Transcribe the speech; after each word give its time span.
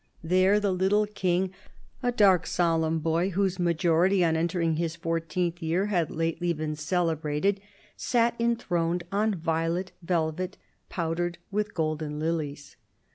There 0.23 0.59
the 0.59 0.71
little 0.71 1.05
King, 1.05 1.43
a 1.43 1.45
68 1.45 1.61
CARDINAL 1.61 1.77
DE 1.77 2.07
RICHELIEU 2.23 2.27
dark, 2.27 2.47
solemn 2.47 2.99
boy, 3.01 3.29
whose 3.29 3.59
majority, 3.59 4.23
on 4.25 4.35
entering 4.35 4.77
his 4.77 4.95
fourteenth 4.95 5.61
year, 5.61 5.85
had 5.85 6.09
lately 6.09 6.53
been 6.53 6.75
celebrated, 6.75 7.61
sat 7.95 8.33
enthroned" 8.41 9.03
on 9.11 9.35
violet 9.35 9.91
velvet, 10.01 10.57
powdered 10.89 11.37
with 11.51 11.75
golden 11.75 12.17
lilies." 12.19 12.77